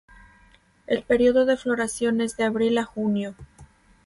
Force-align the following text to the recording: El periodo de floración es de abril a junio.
El 0.87 1.03
periodo 1.03 1.45
de 1.45 1.57
floración 1.57 2.21
es 2.21 2.35
de 2.35 2.43
abril 2.45 2.79
a 2.79 2.85
junio. 2.85 3.35